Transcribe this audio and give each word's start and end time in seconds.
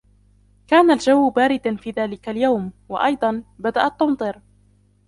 كان 0.67 0.91
الجو 0.91 1.29
باردًا 1.29 1.75
في 1.75 1.91
ذلك 1.91 2.29
اليوم، 2.29 2.71
وايضاً، 2.89 3.43
بدأت 3.59 3.99
تمطر. 3.99 4.41